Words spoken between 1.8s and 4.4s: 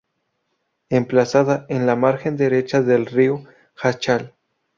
la margen derecha del río Jáchal.